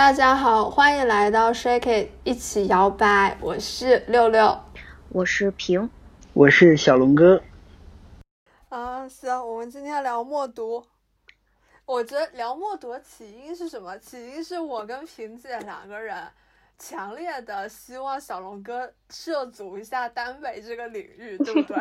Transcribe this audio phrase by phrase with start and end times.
[0.00, 3.36] 大家好，欢迎来到 Shake It，一起摇摆。
[3.38, 4.58] 我是六六，
[5.10, 5.90] 我是平，
[6.32, 7.42] 我是小龙哥。
[8.70, 10.86] 啊，行，我们今天聊默读。
[11.84, 13.98] 我觉得聊默读的起因是什么？
[13.98, 16.16] 起因是我跟平姐两个人
[16.78, 21.76] 强烈的希望小龙哥涉足一下耽美这个领域，对不对？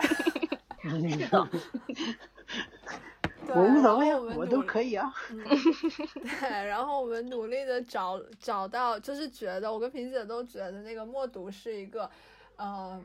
[3.55, 5.13] 我无所谓，我都可以啊。
[5.29, 12.09] 对，然后我们努力的找找到，就是觉得我跟萍姐都觉得那个默读是一个，
[12.57, 13.03] 嗯，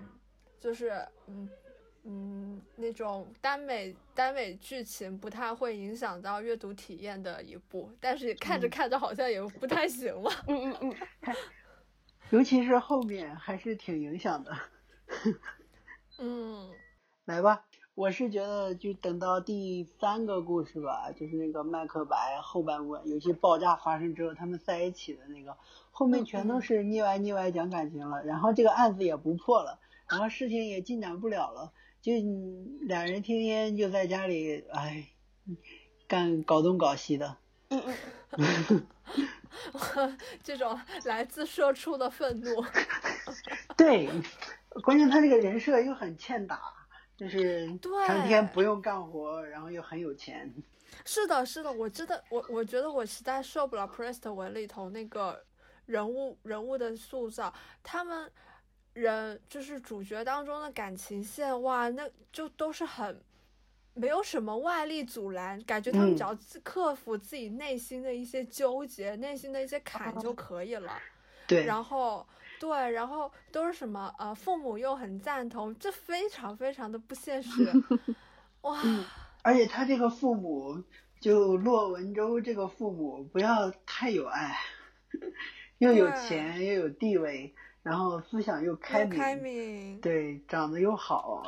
[0.60, 1.48] 就是嗯
[2.04, 10.30] 嗯那种耽美耽美剧情不太会影响到阅读体验的一部，但是看着看着好像也不太行了。
[10.46, 11.34] 嗯嗯嗯，
[12.30, 14.56] 尤其是后面还是挺影响的。
[16.18, 16.70] 嗯，
[17.24, 17.64] 来吧。
[17.94, 25.56] 我是觉得，就等到第三个故事吧，就是那个麦克白后半部分，尤其爆炸发生之后，他们在一起的那个，
[25.92, 32.12] 后面全都是腻歪腻歪讲感情了，然后这个案子也不破了，然后事情也进展不了了，就
[32.80, 35.06] 俩人天天就在家里，哎，
[36.08, 37.36] 干搞东搞西的。
[37.68, 37.82] 嗯
[38.36, 38.86] 嗯。
[40.42, 42.64] 这种来自社畜的愤怒。
[43.78, 44.10] 对，
[44.82, 46.60] 关键他这个人设又很欠打。
[47.16, 47.66] 就是
[48.06, 50.52] 成天不用干活，然后又很有钱。
[51.04, 55.44] 是的，是的，我真的，我我觉得我实在受不了《Prest》文里头那个
[55.86, 58.30] 人物人物的塑造，他们
[58.92, 63.20] 人就是主角当中的感情线，哇，那就都是很
[63.94, 70.98] 没有什么外力阻拦，感觉他们只要克服自己内心的一些纠结、内心的一些坎就可以了。
[71.46, 72.26] 对，然后。
[72.60, 77.70] 对，然后都是什么呃，父母又很赞同，这非常非常的不现实，
[78.62, 78.80] 哇！
[79.42, 80.82] 而且他这个父母，
[81.20, 84.56] 就骆文舟这个父母，不要太有爱，
[85.78, 91.42] 又有钱又有地位，然后思想又开明，开明，对，长得又好，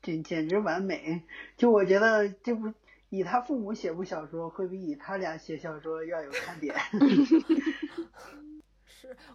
[0.00, 1.22] 简简直完美。
[1.56, 2.72] 就我觉得这部
[3.10, 6.74] 以他父母写部小说，会比以他俩写小说要有看点。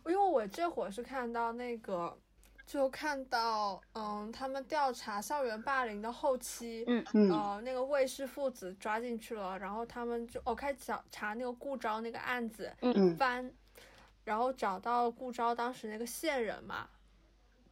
[0.06, 2.18] 因为我这会儿是看到那个，
[2.66, 13.52] 就看到，嗯，他们调查校园霸凌的后期，嗯嗯，呃，那个魏氏父子抓进去了，然后他们就哦开始查查那个顾昭那个案子，嗯翻，
[14.24, 16.88] 然后找到顾昭当时那个线人嘛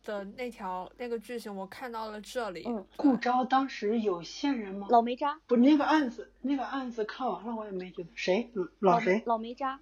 [0.03, 2.63] 的那条那个剧情，我看到了这里。
[2.65, 4.87] 嗯，顾昭当时有线人吗？
[4.89, 5.39] 老梅渣。
[5.45, 9.79] 不是那个案子，那个案子看完了我也没觉得谁老谁老梅渣。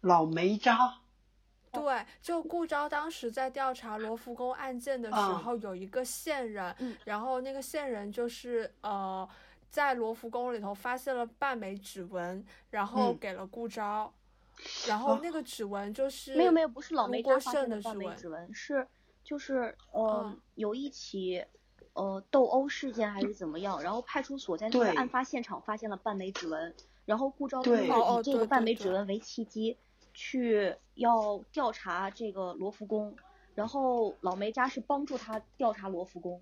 [0.00, 0.78] 老梅渣。
[1.74, 6.74] 对，就顾昭当时在调查罗浮宫案件的时候，有一个线人，
[7.04, 9.28] 然后那个线人就是呃，
[9.68, 14.12] 在罗浮宫里头发现了半枚指纹，然后给了顾昭，
[14.88, 18.86] 然后那个指纹就是没有没有不是老梅渣发现的半枚指纹，是
[19.22, 21.44] 就是呃有一起
[21.94, 26.74] 呃斗殴事件还是怎么样，然后派出所在那个案发现场发现了半枚指纹，
[27.04, 29.76] 然后顾昭就是以这个半枚指纹为契机。
[30.14, 33.14] 去要调查这个罗浮宫，
[33.54, 36.40] 然后老梅家是帮助他调查罗浮宫。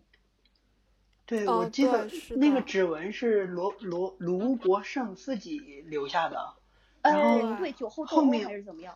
[1.24, 6.54] 对，我记得那个指纹是罗罗卢国胜自己留下的。
[7.00, 8.94] 呃，对，酒后后面还是怎么样？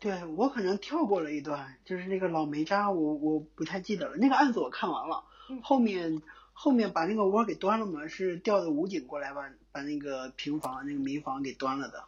[0.00, 4.16] 对我可能跳过了一段，就是那个老梅渣，我我不太记得了。
[4.16, 5.22] 那个案子我看完了，
[5.62, 6.22] 后面
[6.54, 12.02] 后面把那个窝给端了嘛，是调的武警过来把把那个平房那个民房给端了的。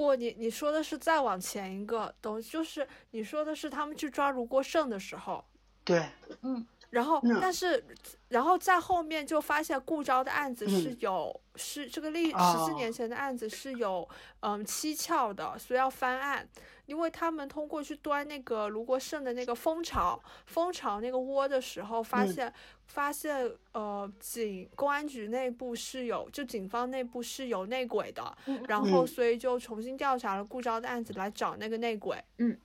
[0.00, 5.44] 不，你你说的是再往前一个东西，就是你说的是他们去抓卢国胜的时候，
[5.84, 6.08] 对，
[6.40, 7.84] 嗯，然后但是，
[8.28, 14.08] 然后在后面就发现顾昭的案子是有是这个历十四年前的案子是有
[14.40, 16.48] 嗯蹊跷的，所以要翻案。
[16.90, 22.52] 因为他们通过去端那个卢国胜的那个蜂巢蜂巢那个窝的时候，发现
[22.88, 28.36] 发现呃警公安局内部是有就警方内部是有内鬼的，
[28.66, 32.20] 然后所以就重新调查了顾昭的案子来找那个内鬼。
[32.38, 32.58] 嗯，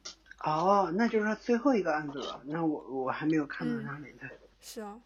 [0.43, 2.41] 哦，那就是最后一个案子了。
[2.45, 4.27] 那我我还没有看到那里的。
[4.59, 4.99] 是啊。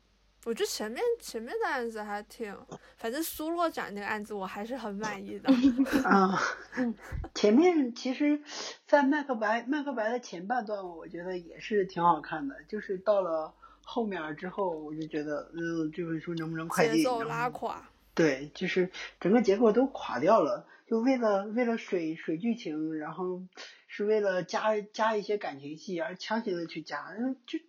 [0.46, 2.56] 我觉得前面前面的案子还挺，
[2.98, 5.52] 反正苏洛展那个案子我还是很满意的。
[6.08, 6.40] 啊，
[6.78, 6.96] 嗯，
[7.36, 8.42] 前面其实，
[8.88, 13.54] 在麦克白麦克白的前半段，我觉得也是挺好看的，就是到了
[13.84, 17.90] 后面之后，我就觉得，嗯，这本书能不能快节奏拉垮？
[18.16, 18.90] 对，就是
[19.20, 23.44] 整个结构都垮掉了，就为了为了水水剧情，然后
[23.88, 27.14] 是为了加加一些感情戏而强行的去加，
[27.46, 27.60] 就。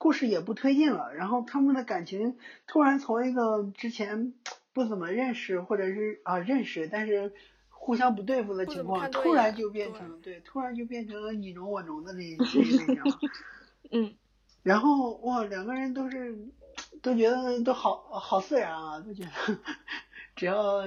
[0.00, 4.32] 故事也不推进了，然后他们的感情突然从一个之前
[4.72, 7.34] 不怎么认识，或者是啊认识，但是
[7.68, 13.02] 互相不对付的情况，突然就变成对，突然就变成了你侬我侬的那这一类型。
[13.92, 14.14] 嗯。
[14.62, 16.34] 然后哇，两个人都是
[17.02, 19.58] 都觉得都好好自然啊，都觉得
[20.34, 20.82] 只要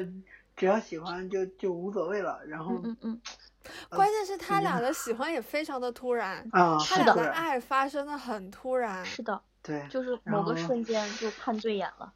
[0.55, 2.43] 只要喜欢就就无所谓了。
[2.47, 3.21] 然后嗯嗯，
[3.89, 9.05] 关键是他俩的喜欢也非常的突然啊，他俩的爱发生的很突然。
[9.05, 12.13] 是的，对，就是某个瞬间就看对眼了。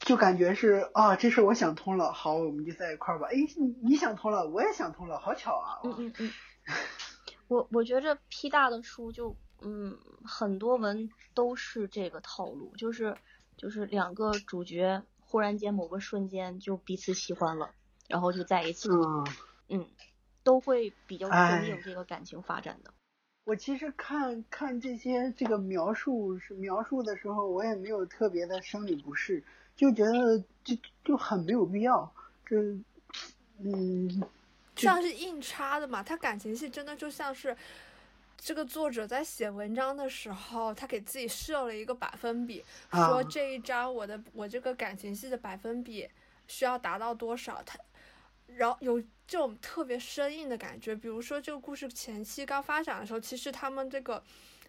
[0.00, 3.28] 就感觉是啊，这事我想通了，好，我们就在一块儿吧。
[3.30, 5.78] 哎，你你想通了，我也想通了，好巧啊！
[5.84, 6.30] 嗯嗯嗯，
[7.46, 13.16] 我我觉着 P 大的书就嗯很多文都是这个套路，就是
[13.56, 17.70] 就是两个主角忽然间某个瞬间就彼此喜欢了，
[18.08, 18.88] 然后就在一起。
[18.88, 19.24] 嗯
[19.68, 19.86] 嗯，
[20.42, 22.92] 都会比较顺应这个感情发展的。
[23.44, 29.42] 我其实看看这些这个描述是描述的时候，我也没有特别的生理不适。
[29.74, 32.56] 就觉得就就很没有必要，这
[33.58, 34.22] 嗯，
[34.76, 36.02] 像是硬插的嘛。
[36.02, 37.56] 他感情戏真的就像是
[38.36, 46.06] 这个作者在写文章的时候，他给自己设了一个百分比，说这一章我的我这个感情戏的百分比
[46.46, 47.62] 需要达到多少。
[47.64, 47.78] 他
[48.56, 54.22] 然后有这种特别生硬的感觉，比如说这个故事前期刚发展的时候，其实他们这个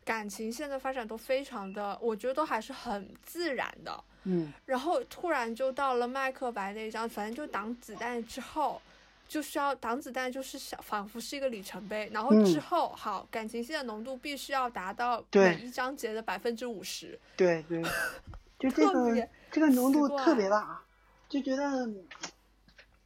[0.03, 4.03] 感情线的发展都非常的，我觉得都还是很自然的。
[4.23, 8.81] 嗯，然后突然就到了麦克白那一章，反正就挡子弹之后，
[9.27, 12.09] 就需要挡子弹，就是想仿佛是一个里程碑。
[12.13, 17.19] 然后之后，好感情线的浓度必须要达到每一章节的百分之五十。
[17.35, 17.83] 对对，
[18.57, 20.81] 就这个这个浓度特别大，
[21.27, 21.85] 就觉得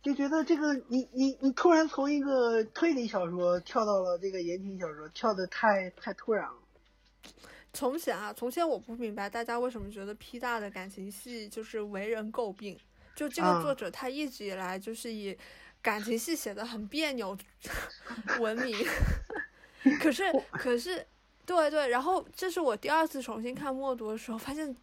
[0.07, 6.53] 就觉得这个你你你突然从一个推理小说跳到了这个言情小说，跳的太太突然了。
[7.73, 12.79] 从前啊，从前我不明白大家为什么觉得 P 大的感情戏就是为人诟病。
[13.17, 15.37] 就这个作者他一直以来就是以
[15.81, 17.37] 感情戏写的很别扭
[18.39, 18.77] 闻名。
[19.99, 20.23] 可是
[20.53, 21.05] 可是，
[21.45, 24.73] 对对，然后这是我第二次重新看默读的时候，发现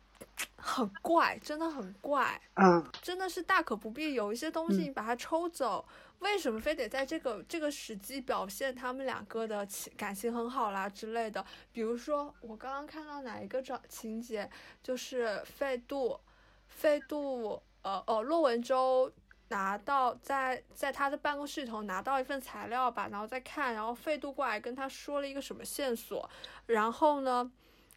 [0.56, 2.40] 很怪，真的很怪。
[2.54, 5.86] 嗯，真的是大可不必有一些东西你把它抽走。
[6.20, 11.44] 为什么非得在这个这个时机表现他们两个的情感情很好啦之类的？
[11.70, 14.48] 比如说我刚刚看到哪一个章情节，
[14.82, 16.19] 就是费度，
[16.66, 19.12] 费度，呃呃，骆文舟
[19.48, 26.26] 拿到在在他的办公室里头拿到一份材料吧，然后再看，然后费度过来跟他说了一个什么线索，
[26.66, 27.50] 然后呢，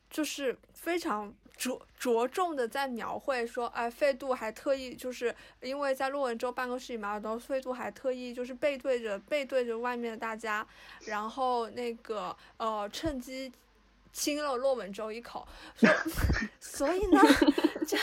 [0.10, 1.34] 就是非常。
[1.58, 10.64] 着着重的在描绘说，哎，费度还特意就是因为在洛文舟办公室里嘛，然后费度还特意就是背对着背对着外面的大家，
[11.06, 13.52] 然后那个呃趁机
[14.14, 15.90] 亲了洛文舟一口，所，
[16.62, 17.20] 所以呢，
[17.88, 17.98] 这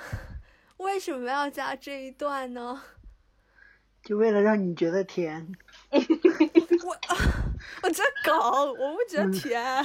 [0.82, 2.82] 为什么要加这一段呢？
[4.02, 5.46] 就为了让你觉得甜。
[5.90, 5.98] 我
[7.82, 9.84] 我这梗我不觉得甜。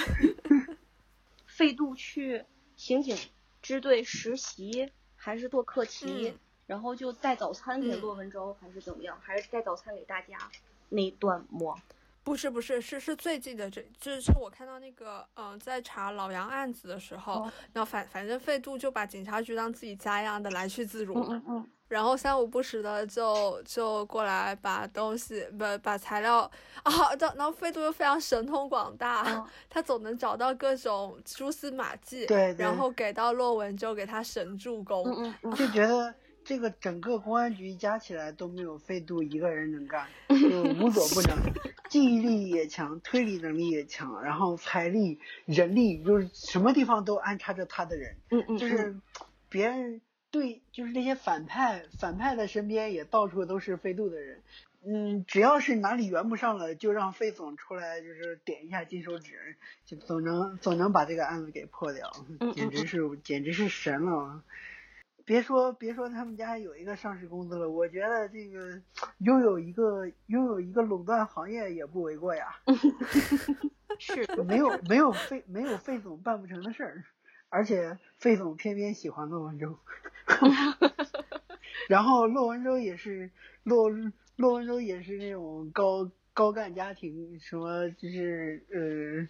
[1.56, 2.46] 费度去。
[2.76, 3.16] 刑警
[3.62, 6.34] 支队实习还是做课题，
[6.66, 9.18] 然后就带早餐给骆文舟，还是怎么样？
[9.22, 10.36] 还是带早餐给大家
[10.90, 11.76] 那段吗？
[12.24, 21.14] 不是不是是是最近的这，就是我看到那个嗯，在查老杨案子的时候，然后反反正费度就把警察局当自己家一样的来去自如。
[21.30, 21.70] 嗯嗯。
[21.94, 26.40] 然后三五不时的就就过来把东西不把材料
[26.82, 26.92] 啊，
[27.36, 35.04] 然后费度又非常神通广大，他总能找到各种蛛丝马迹，对，然后给到洛文就给他神助攻，
[35.56, 36.12] 就觉得
[36.44, 41.38] 这个整个公安局加起来都没有费度一个人能干， 就无所不能，
[41.92, 49.00] 记忆力也强，推理能力也强，然后财力、人力就是什么地方都安插着他的人，嗯嗯，就是
[49.48, 50.02] 别人。
[50.34, 54.42] 对，就是那些反派，反派的身边也到处都是飞度的人。
[54.84, 62.12] 嗯，只要是哪里圆不上了，就让费总出来，就是点一下金手指，就总能总能把这个案子给破掉。
[62.56, 64.44] 简直是简直是神了！
[65.24, 68.82] 别说别说他们家有一个上市公司了，我觉得这个
[69.20, 72.56] 拥有一个拥有一个垄断行业也不为过呀。
[74.00, 77.04] 是，没有没有费没有费总办不成的事儿。
[77.50, 79.78] 而且费总偏偏喜欢骆文舟，
[81.90, 83.30] 然后骆文舟也是
[83.64, 83.90] 骆
[84.36, 89.28] 骆文舟也是那种高高干家庭，什么就是呃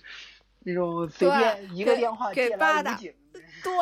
[0.59, 3.13] 那种随便一个电话接来武警，
[3.63, 3.73] 对。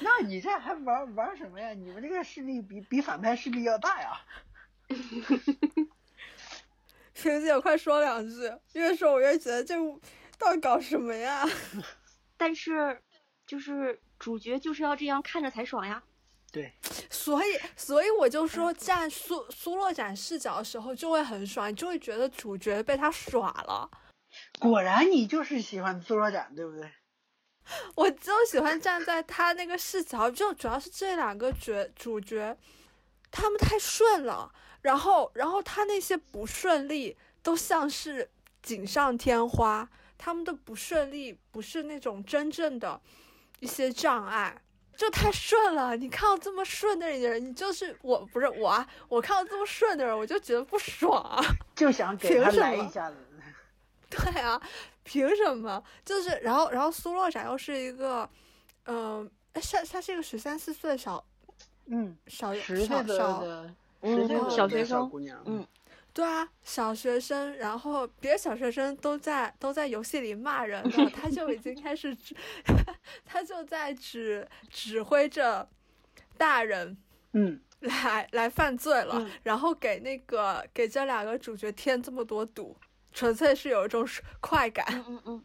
[0.00, 1.70] 那你这还玩玩什么呀？
[1.70, 4.20] 你们这个势力比比反派势力要大呀！
[7.14, 9.76] 萍姐，快说两句，越说我越觉得这
[10.38, 11.44] 到底搞什么呀？
[12.36, 13.00] 但是，
[13.46, 16.00] 就是主角就是要这样看着才爽呀。
[16.52, 16.72] 对，
[17.10, 23.90] 所以所以我就说，站苏苏洛展视角的时候就会很爽，你就会觉得主角被他耍了。
[24.60, 26.88] 果然你就是喜欢苏洛展，对不对？
[27.96, 32.56] 我就喜欢站在他那个视角，就主要是这两个角主角，
[33.32, 34.52] 他们太顺了，
[34.82, 38.30] 然后然后他那些不顺利都像是
[38.62, 43.00] 锦上添花，他们的不顺利不是那种真正的
[43.62, 44.54] 一些障碍。
[44.94, 51.42] 就太顺了，你看到这么顺的人，你就是我不是我啊，我看到这么顺的人，我就觉得不爽啊，
[51.74, 53.16] 就想给他来一下子。
[54.10, 54.60] 对啊，
[55.02, 55.82] 凭什么？
[56.04, 58.28] 就是然后然后苏洛展又是一个，
[58.84, 61.24] 嗯，哎，他他是一个十三四岁小，
[61.86, 65.10] 嗯，小十岁的，嗯，小学生，
[65.46, 65.66] 嗯。
[66.14, 72.36] 对啊，小学生，然后别的小学生都在都在游戏里骂人了，他就已经开始指，
[73.24, 75.66] 他就在指指挥着
[76.36, 76.96] 大人，
[77.32, 82.76] 嗯，来来犯罪了，然后给那个给这两个主角添这么多堵，
[83.12, 84.06] 纯粹是有一种
[84.40, 84.86] 快感。
[84.92, 85.44] 嗯嗯嗯。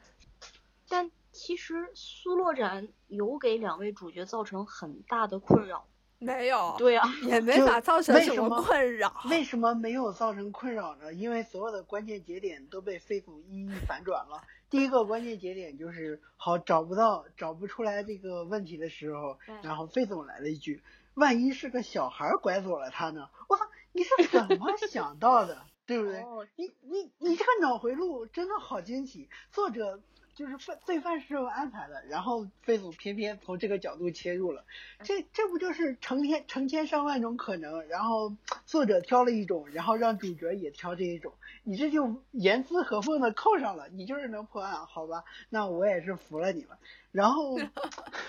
[0.90, 5.88] 但其实苏洛展有给两位主角造成很大的困扰。
[6.20, 9.14] 没有，对呀，也没法造成什么困扰。
[9.30, 11.14] 为什么没有造成困扰呢？
[11.14, 14.42] 因为所有的关键节点都被费总一一反转了。
[14.70, 20.82] 第一个关键节点就是好找不到、找不出来这个问题的时候，然后费总来了一句
[21.14, 25.62] ：“万一是个小孩拐走了他呢？”我操，你是怎么想到的？
[25.86, 26.22] 对不对？
[26.58, 30.02] 你你你这个脑回路真的好惊喜，作者。
[30.38, 34.64] 就是犯罪犯是有安排的，然后飞总偏偏从这个角度切入了，
[35.04, 45.24] 这这不就是成千成千上万种可能，然后作者挑了一种，然后让主角也挑这一种，你这就严丝合缝的扣上了，你就是能破案，好吧？
[45.50, 46.78] 那我也是服了你了。
[47.12, 47.58] 然后，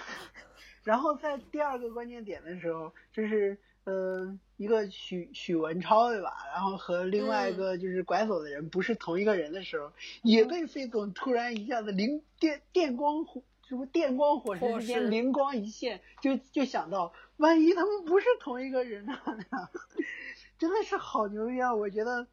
[0.83, 3.59] 然后在第二个关键点的时候，就是。
[3.89, 6.37] 呃，一个许许文超对吧？
[6.53, 9.91] 然后和另外一个就是拐走的人不是同一个人的时候，
[10.23, 19.19] 也被费总突然一下子灵电电光火什么电光火石之间灵光一现，就就想到万一他们不是同一个人呢？
[20.59, 21.75] 真的是好牛逼啊！
[21.75, 22.27] 我觉得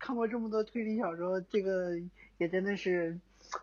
[0.00, 1.92] 看过这么多推理小说，这个
[2.38, 3.16] 也真的是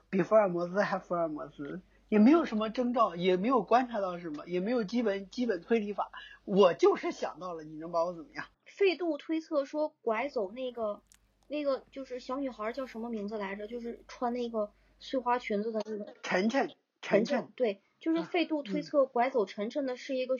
[0.10, 1.82] 比福尔摩斯还福尔摩斯。
[2.14, 6.12] 也没有什么征兆，也没有观察到什么，也没有基本基本推理法，
[6.46, 8.46] 我就是想到了，你能把我怎么样？
[8.66, 11.02] 费度推测说拐走那个
[11.48, 13.66] 那个就是小女孩叫什么名字来着？
[13.66, 16.70] 就是穿那个碎花裙子的那个晨晨，
[17.02, 20.36] 晨晨，对，就是费度推测拐走晨晨的是一个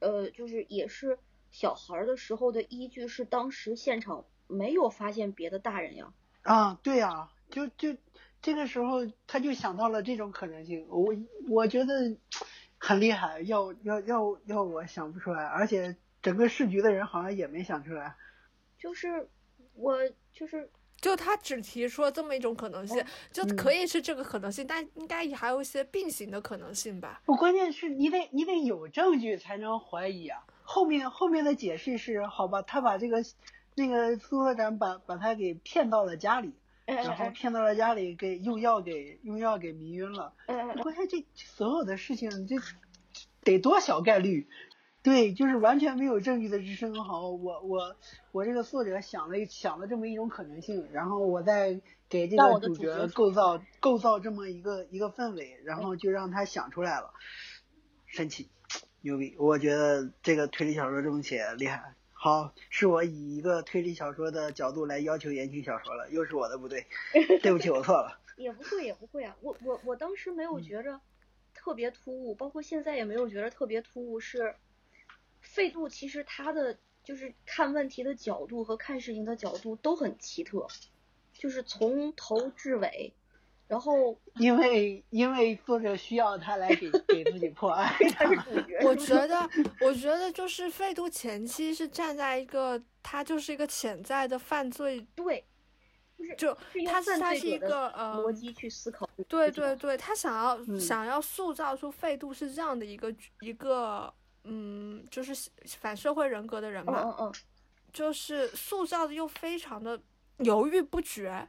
[0.00, 1.20] 呃，就是也是
[1.52, 6.12] 小孩的时候的依据是当时现场没有发现别的大人呀。
[6.42, 7.96] 啊，对呀，就就。
[8.42, 11.14] 这个时候他就想到了这种可能性，我
[11.48, 12.16] 我觉得
[12.78, 18.14] 很厉害，要要要要我想不出来，而且整个市局的人好像也没想出来。
[18.78, 19.28] 就是
[19.74, 19.96] 我
[20.32, 27.20] 就是就他只提出了这么一种可能性，就可以是这个可能性，但应该也还有一些并行的可能性吧。
[27.24, 30.44] 不，关键是你得你得有证据才能怀疑啊。
[30.62, 33.24] 后面后面的解释是，好吧，他把这个
[33.74, 36.54] 那个苏科长把把他给骗到了家里。
[36.86, 40.32] 然后骗到了家里，给用药给用药给迷晕了。
[40.46, 42.56] 关键这所有的事情，这
[43.42, 44.48] 得多小概率？
[45.02, 46.94] 对，就是完全没有证据的支撑。
[47.04, 47.96] 好，我我
[48.32, 57.12] 我这个作者想了想了这么一种可能性，然后我再给这个主角构造构造这么一个一个氛围，然后就让他想出来了，
[58.06, 58.48] 神奇，
[59.00, 59.34] 牛逼！
[59.38, 61.95] 我觉得这个推理小说这么写厉害。
[62.26, 66.84] 好，是我以一个推理小说的角度来要求言情小说了，又是我的不对，
[67.40, 68.18] 对不起，我错了。
[68.36, 71.00] 也不会，也不会啊，我我我当时没有觉着
[71.54, 74.18] 特别突兀，包括现在也没有觉着特别突兀。
[74.18, 74.56] 是
[75.40, 80.66] 费度其实他的就是看问题的角度和看事情的角度都很奇特，
[81.32, 83.14] 就是从头至尾。
[83.68, 88.78] 然后， 因为因为作者需要他来给给自己破案，他是主角。
[88.86, 95.44] 我觉得，我觉得就是费度前期是站在一个他就是一个潜在的犯罪，对，
[96.38, 96.56] 就
[96.86, 104.12] 他是他是一个呃逻辑去思考，对对对，他想要想要塑造出费度是这样的一个一个
[104.44, 107.32] 嗯，就是反社会人格的人嘛，嗯嗯，
[107.92, 110.00] 就是塑造的又非常的
[110.38, 111.48] 犹豫不决。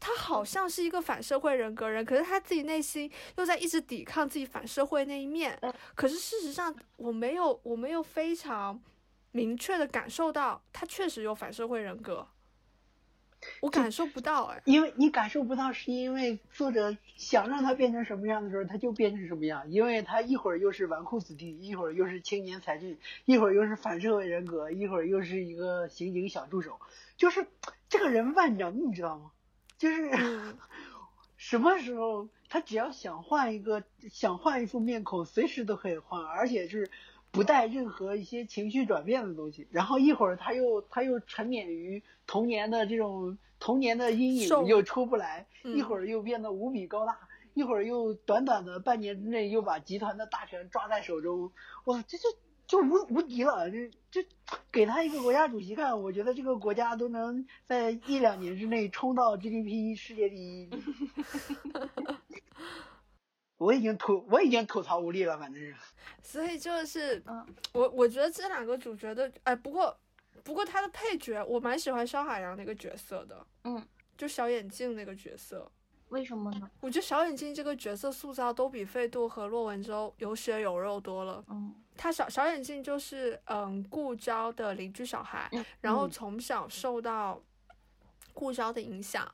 [0.00, 5.58] 他好像是一个反社会人格人，可是他自己内心又在一直抵抗自己反社会那一面。
[5.94, 8.80] 可是事实上，我没有，我没有非常
[9.32, 12.26] 明确的感受到他确实有反社会人格。
[13.60, 19.70] 我感受不到哎，因为你感受不到，是因为作者想让他变成什么样的时候，他就变成什么样。
[19.70, 26.80] 因为他一会儿又是纨绔子弟，一会儿又是青年才俊，一会儿又是反社会人格，一会儿又是一个刑警小助手，
[27.16, 27.46] 就是
[27.88, 29.30] 这个人万能，你知道吗？
[29.78, 30.10] 就是
[31.36, 36.90] 什么时候他只要想换一个，想换一副面孔，随时都可以换，而且就是。
[37.32, 47.18] 不带任何一些情绪转变的东西，然后一会儿他又他又沉湎于童年的这种童年的阴影又出不来，一会儿又变得无比高大，
[47.52, 51.52] 一会儿又短短的半年之内又把集团的大权抓在手中，
[51.84, 52.24] 哇，这就
[52.66, 53.78] 就无无敌了，就
[54.10, 54.28] 就
[54.72, 60.70] 给他一个国家主席干，我觉得这个国家都能在一两年之内冲到 GDP 世界第一。
[63.58, 65.74] 我已经吐，我已经吐槽无力了，反正是。
[66.22, 69.96] 所以就是，嗯，我我觉得这两个主角的，哎，不过，
[70.44, 73.82] 不过他的配角，我蛮喜欢肖海洋那个角色的，嗯，
[74.16, 75.70] 就小眼镜那个角色。
[76.10, 76.70] 为什么呢？
[76.80, 81.42] 我觉得小眼镜这个角色塑造都比费度和骆文舟有血有肉多了。
[81.48, 85.50] 嗯，他小小眼镜就是，嗯，顾昭的邻居小孩，
[85.80, 87.40] 然后从小受到
[88.32, 89.26] 顾昭的影响。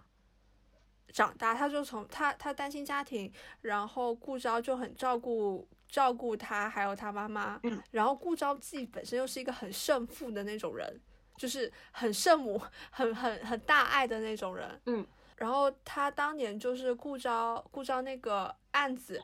[1.12, 7.60] 长大，他就从他他单亲家庭，然后顾昭就很照顾照顾他，还有他妈妈。
[7.64, 7.78] 嗯。
[7.90, 11.00] 然后顾昭自己本身又是一个很圣父的那种人，
[11.36, 12.58] 就是很圣母、
[12.90, 14.80] 很很很大爱的那种人。
[14.86, 15.06] 嗯。
[15.36, 19.22] 然后他当年就是顾昭顾昭那个案子，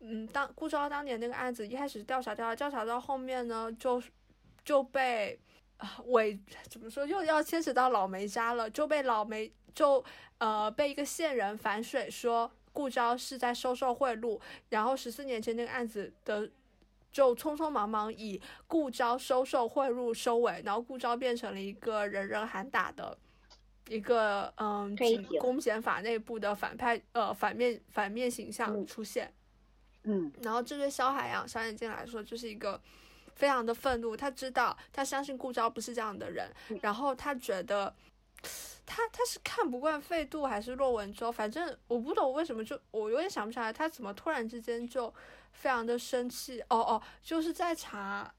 [0.00, 4.02] 嗯，当顾昭当年那个案子一开始调查调查调查到后面呢，就
[4.64, 5.38] 就被
[5.76, 6.38] 啊委
[6.68, 10.04] 怎么说又要牵扯到老梅家了，就被老梅就。
[10.40, 16.48] 呃，被一个线人反水说顾昭是在收受贿赂，然后十四年前那个案子的
[17.10, 23.18] 就匆匆忙忙以顾昭收受贿赂收尾，然后顾昭变成了一个人人喊打的
[23.88, 24.96] 一个嗯，
[25.40, 29.32] 公检法内部的反派呃反面反面形象出现。
[30.08, 32.80] 嗯，然后这对肖海洋小眼睛来说就是一个
[33.34, 36.50] 非常的愤怒，他知道他相信顾昭不是这样的人，
[36.82, 37.94] 然后他觉得。
[38.90, 41.30] 他他是看不惯费度还是骆文舟？
[41.30, 45.12] 反正我不懂为什么就我有点想不起来，他怎么突然之间就
[45.52, 46.58] 非常的生气？
[46.70, 48.32] 哦哦，就是在查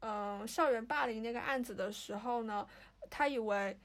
[0.00, 2.66] 嗯校园霸凌那个案子的时候呢，
[3.08, 3.78] 他以为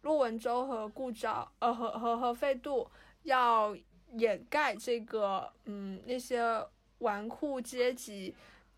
[0.00, 2.90] 骆文舟和顾昭呃和和和费度
[3.22, 3.76] 要
[4.16, 6.42] 掩盖这个嗯那些
[6.98, 8.34] 纨绔阶级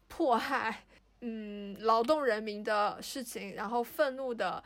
[0.09, 0.85] 迫害
[1.21, 4.63] 嗯劳动人民的事情，然后愤怒的。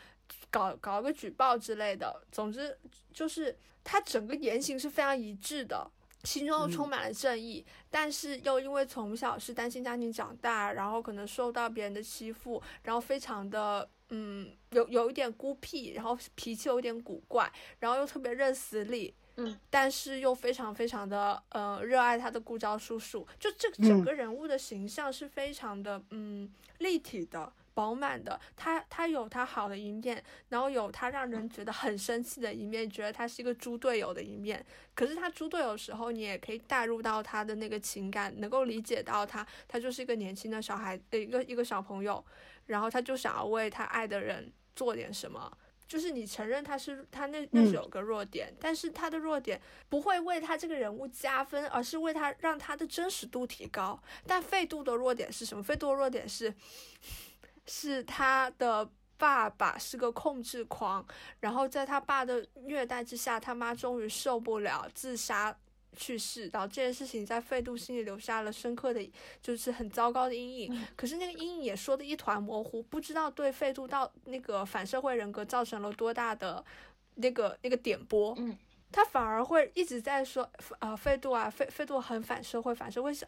[0.50, 2.76] 搞搞个举报之类的，总之
[3.12, 5.88] 就是他整个言行是非常一致的，
[6.24, 27.52] 心中又充满了正义，但是又因为从小是单亲家庭长大，然后可能受到别人的欺负，然后非常的嗯有有一点孤僻，然后脾气有点古怪，然后又特别认死理，嗯，但是又非常非常的呃热爱他的顾招叔叔，就这个整个人物的形象是非常的嗯立体的。
[27.76, 34.64] 饱满的，他他有他好的一面，然后有他让人觉得很生气的一面，觉得他是一个猪队友的一面。
[34.94, 42.24] 可是他猪队友的时候，你也可以带入到他的那个情感，能够理解到他，他就是一个年轻的小孩，一个一个小朋友，
[42.64, 45.52] 然后他就想要为他爱的人做点什么。
[45.86, 54.00] 就是你承认他是他那那是有个弱点，但是他的弱点不会为他这个人物加分，而是为他让他的真实度提高。
[54.26, 55.62] 但费度的弱点是什么？
[55.62, 56.54] 费度的弱点是。
[57.68, 61.04] 是他的爸爸是个控制狂，
[61.40, 65.52] 然后在他爸的虐待之下，他妈终于受不了，自杀
[65.96, 66.48] 去世。
[66.52, 69.10] 然后这件事情在费度心里留下了深刻的，
[69.42, 70.86] 就是很糟糕的阴影。
[70.94, 76.64] 可是那个阴影也说的一团模糊，不知道对费度到那个反社会人格造成了多大的
[77.16, 78.34] 那个那个点拨。
[78.38, 78.56] 嗯。
[78.92, 83.26] 他反而会一直在说，呃，费度啊，费费度很反社会，反社会是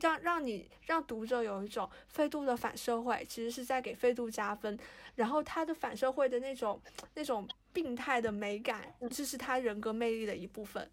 [0.00, 4.78] 让让你让读者有一种费度的反社会，其实是在给费度加分。
[5.16, 6.80] 然后他的反社会的那种
[7.14, 10.88] 那种病态的美感，这是他人格魅力的一部分。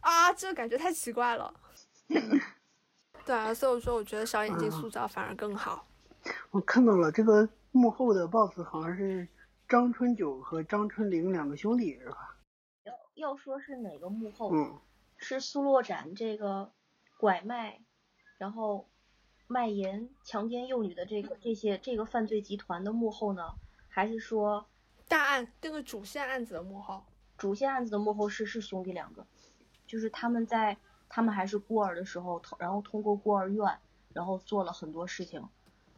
[0.00, 1.52] 啊，这个感觉太奇怪了。
[3.24, 5.86] 对啊，所以我说我觉得小眼睛塑造反而更好。
[6.50, 9.28] 我看到了这个幕后的 boss 好像是
[9.68, 12.36] 张春九和张春玲两个兄弟，是吧？
[12.84, 12.92] 要
[13.30, 14.78] 要说是哪个幕后，嗯
[15.18, 16.72] 是苏洛展这个
[17.18, 17.80] 拐卖，
[18.38, 18.88] 然后
[19.46, 23.42] 卖淫、强奸幼女的这个这些这个犯罪集团的幕后呢，
[23.88, 24.66] 还是说
[25.08, 27.04] 大案这个主线案子的幕后？
[27.36, 29.26] 主线案子的幕后是是兄弟两个，
[29.88, 30.76] 就是他们在
[31.08, 33.78] 他们还是孤儿的时候，然后通过孤儿院，
[34.12, 35.42] 然后做了很多事情。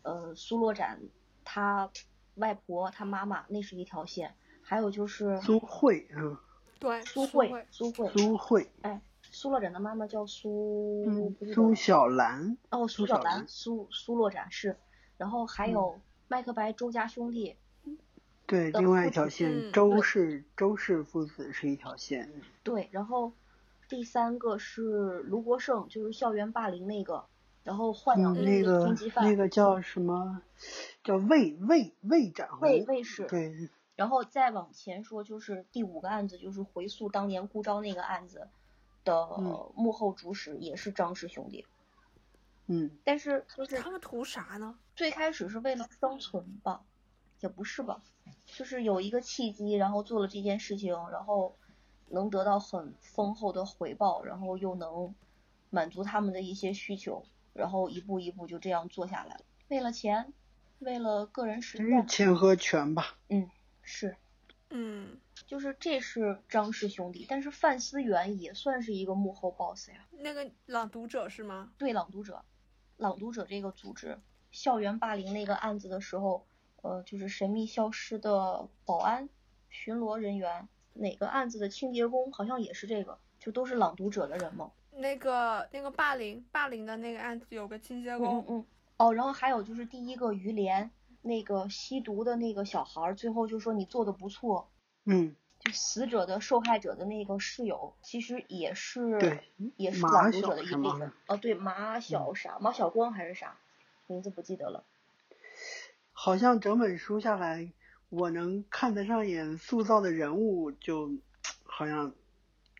[0.02, 0.98] 呃，苏洛展
[1.44, 1.90] 他
[2.36, 4.34] 外婆他妈妈那是一条线。
[4.62, 6.36] 还有就是苏慧，嗯，
[6.78, 14.76] 对，苏慧，苏慧，苏慧，哎，苏洛展的妈妈叫苏，苏小兰，哦，苏小兰，苏苏洛展是，
[15.16, 15.98] 然后还有
[16.28, 17.56] 麦克白周家兄弟，
[18.46, 22.30] 对，另外一条线，周氏周氏父子是一条线，
[22.62, 23.32] 对，然后
[23.90, 27.26] 第三个是卢国胜，就是校园霸凌那个。
[27.62, 30.40] 然后豢养那个那个叫什么，
[31.04, 33.68] 叫魏魏魏展魏魏是对。
[33.96, 38.48] 然后再往前说，就是第五个案子，就是回溯当年顾钊那个案子
[39.04, 39.26] 的
[39.74, 41.66] 幕后主使，也是张氏兄弟。
[42.66, 42.90] 嗯。
[43.04, 44.78] 但是就是他们图啥呢？
[44.96, 46.80] 最开始是为了生存吧？
[47.40, 48.00] 也不是吧？
[48.46, 51.56] 就是有一个契机，然后做了这件事情，然后
[52.10, 55.14] 能得到很丰厚的回报，然后又能
[55.70, 57.24] 满足他们的一些需求。
[57.52, 60.32] 然后一步一步就这样做下来了，为了钱，
[60.78, 62.06] 为了个人实现。
[62.06, 63.18] 钱和权吧。
[63.28, 63.50] 嗯，
[63.82, 64.16] 是。
[64.70, 65.18] 嗯，
[65.48, 70.06] 就是这是张氏兄弟，但是范思源也算是一个幕后 boss 呀。
[70.12, 71.72] 那个朗读者是吗？
[71.76, 72.44] 对，朗读者，
[72.96, 74.20] 朗读者这个组织，
[74.52, 76.46] 校园霸凌那个案子的时候，
[76.82, 79.28] 呃，就是神秘消失的保安、
[79.70, 84.70] 巡逻人员，哪个案子的清洁工好像也是这个，就都是朗读者的人嘛。
[84.92, 88.66] 那个那个霸凌霸凌的那个案子有个清洁工，嗯嗯。
[88.98, 90.90] 哦，然后还有就是第一个于连
[91.22, 94.70] 那个吸毒的那个小孩，最后就说你做的不错，
[95.06, 99.42] 嗯，就死者的受害者的那个室友，其实也是对，
[99.76, 103.58] 也是朗读者的一部分，哦对，马小啥马小光还是啥，
[104.06, 104.84] 名字不记得了，
[106.12, 107.72] 好像整本书下来，
[108.10, 111.12] 我能看得上眼塑造的人物，就
[111.62, 112.12] 好像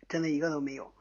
[0.09, 0.93] 真的一个都没有。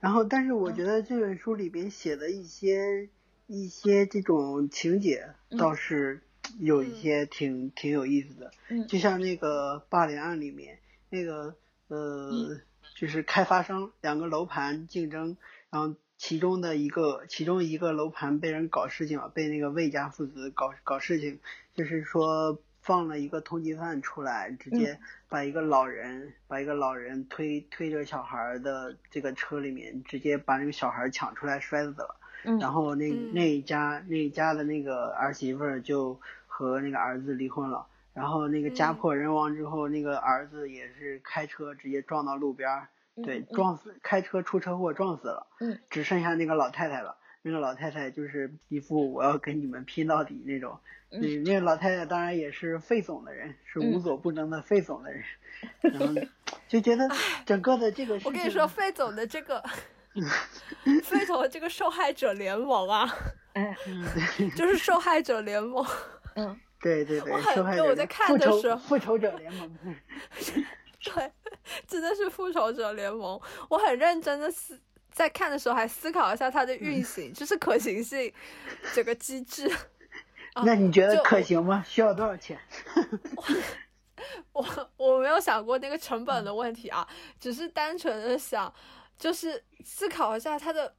[0.00, 3.08] 然后，但是我觉得这本书里边写的一些
[3.46, 6.20] 一些这种情节倒是
[6.58, 8.50] 有一些挺挺有意思的。
[8.68, 8.86] 嗯。
[8.88, 11.54] 就像那个霸凌案里面，那个
[11.86, 12.60] 呃，
[12.96, 15.36] 就是开发商两个楼盘竞争，
[15.70, 21.38] 然后其中的一个其中一个楼盘被人搞事情了，被那个魏家父子搞搞事情，
[21.74, 22.60] 就是说。
[22.86, 24.96] 放了一个通缉犯出来，直接
[25.28, 32.14] 把一个老人把一个老人推推着小孩的这个车里面，直接把那个小孩抢出来摔死了。
[32.60, 37.84] 然后那那一家那一家的那个儿媳妇就和那个儿子离婚了。
[38.14, 42.88] 然后那个家破人亡之后，那个儿子也是开车直接撞到路边儿，
[43.24, 45.48] 对，撞死开车出车祸撞死了。
[45.90, 47.16] 只剩下那个老太太了。
[47.46, 50.76] 那个老太太就是一副我要跟你们拼到底那种。
[51.12, 55.22] 嗯，那个老太太当然也是费总的人，是无所不能的费总的人，
[55.80, 56.12] 然后
[56.66, 57.08] 就觉得
[57.46, 59.62] 整个的这个，我跟你说，费总的这个，
[61.04, 63.08] 费总的这个受害者联盟啊，
[63.54, 63.76] 哎，
[64.56, 65.86] 就是受害者联盟，
[66.34, 69.78] 嗯，对对对，受害者在看的时候，复仇者联盟，
[71.04, 71.32] 对，
[71.86, 74.76] 真的是复仇者联盟，我很认真的思
[75.16, 78.30] 在看的时候还思考一下它的运行，就是可行性
[78.92, 79.66] 这个机制。
[80.62, 81.82] 那你觉得可行吗？
[81.88, 82.60] 需要多少钱？
[84.52, 87.08] 我我没有想过那个成本的问题啊，
[87.40, 88.70] 只是单纯的想，
[89.18, 90.94] 就是思考一下它的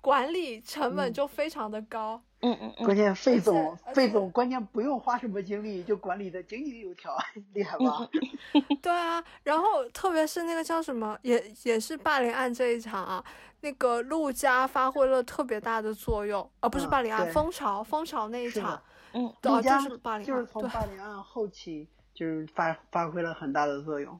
[0.00, 2.20] 管理成本就非常的高。
[2.42, 2.84] 嗯嗯嗯。
[2.86, 7.14] 关键费总费总关键不用花什么精力就管理的井井有条，
[7.52, 8.08] 厉害吧？
[8.80, 13.24] 对啊，然后特别是那个叫什么，也也是霸凌案这一场啊。
[13.62, 18.82] 那个陆家发挥了特别大的作用，啊不是霸凌案，蜂巢，蜂巢那一场，
[19.12, 24.18] 嗯，陆家就是霸凌案，就是从霸凌案后期就是发发挥了很大的作用。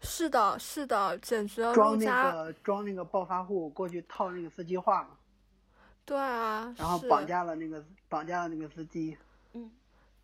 [0.00, 1.74] 是的，是的，简直了。
[1.74, 5.10] 装那个装那个暴发户过去套那个司机话嘛。
[6.04, 6.74] 对啊。
[6.78, 9.16] 然后绑架了那个绑架了那个司机。
[9.52, 9.70] 嗯。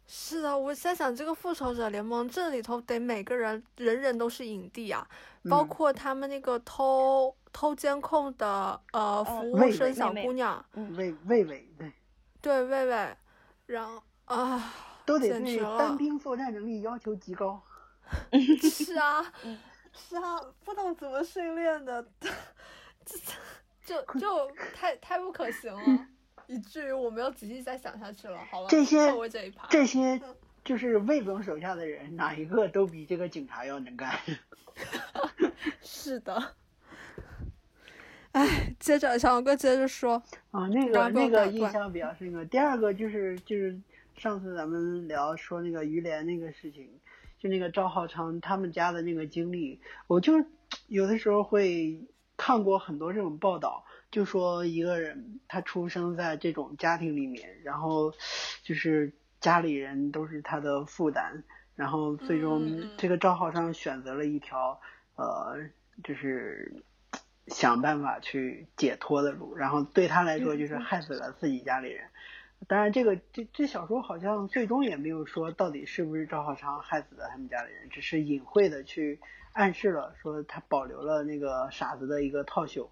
[0.06, 5.06] 是的，我在想这个复仇者联盟这里头得每个人人人都是影帝啊，
[5.48, 7.34] 包括他们那个偷。
[7.52, 10.62] 偷监控的呃服务生小姑娘，
[10.94, 11.92] 魏魏魏对，
[12.42, 13.16] 对魏魏，
[13.64, 14.74] 然后啊，
[15.06, 17.58] 都得对单兵作战能力要求极高。
[18.70, 19.32] 是啊，
[19.92, 22.06] 是啊，不懂怎么训练的，
[23.04, 23.16] 这
[24.04, 26.06] 就就太太不可行了，
[26.46, 28.38] 以至于我没有仔细再想下去了。
[28.50, 28.96] 好了，这些
[29.28, 30.20] 这一趴，这些
[30.64, 34.18] 就是魏总手下的人，哪一个都比这个警察要能干。
[35.80, 36.54] 是的。
[38.32, 42.44] 哎，接着小王哥接着说啊，那个那个印象比较深刻。
[42.44, 43.80] 第二个就是就是
[44.16, 46.90] 上次咱们聊说那个于连那个事情，
[47.38, 50.33] 就那个赵浩昌他们家的那个经历，我就
[50.88, 52.01] 有的时候会
[52.37, 58.12] 看过很多这种报道，就说一个人他出生在这种家庭里面，然后
[58.64, 61.42] 就是家里人都是他的负担，
[61.75, 64.81] 然后最终这个赵浩昌选择了一条
[65.16, 65.57] 呃，
[66.03, 66.83] 就是
[67.46, 72.09] 想办法去解脱的路，然后对他来说就是害死了自己家里人。
[72.68, 79.20] 当然，这个这这小说好像最终也没有说到底是不是赵浩昌害死的他们家里人，只是隐晦的去
[79.52, 82.90] 暗示了说他保留了那个傻子的一个套袖，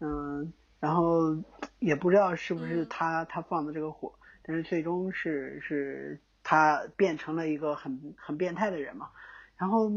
[0.00, 1.36] 嗯，然后
[1.78, 9.08] 也不知道是不是他他放的这个火，但是最终是是他变成了一个很很变态的人嘛。
[9.56, 9.90] 然后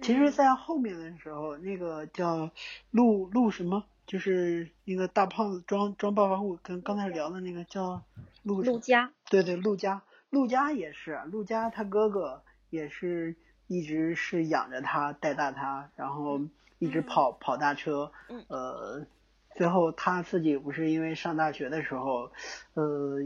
[0.00, 2.50] 其实，在后面的时候，那个叫
[2.92, 3.84] 陆陆什么。
[4.08, 8.02] 就是那个大胖子装装暴发户，跟刚才聊的那个叫
[8.42, 16.40] 陆陆家，对对，陆家，陆家也是，陆家他哥哥也是一直是养着他带大他，然后
[16.78, 18.12] 一直跑跑大车，
[18.48, 19.06] 呃，
[19.54, 22.30] 最后他自己不是因为上大学的时候，
[22.74, 23.18] 呃，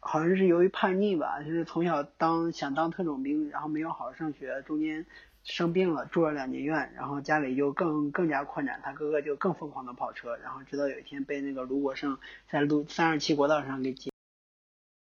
[0.00, 5.06] 好像是由于叛逆吧，就是从小当想当特种兵，然后没有好好上学，中间。
[5.48, 12.16] 生病了，住了两年院，然后家里就更更加困难，他哥哥就更疯狂的跑车，然后直到有一天被那个卢国胜
[12.50, 14.10] 在路三十七国道上给劫。